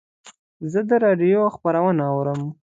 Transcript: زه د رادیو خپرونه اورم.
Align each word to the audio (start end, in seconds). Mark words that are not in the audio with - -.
زه 0.71 0.79
د 0.89 0.91
رادیو 1.05 1.41
خپرونه 1.55 2.03
اورم. 2.13 2.41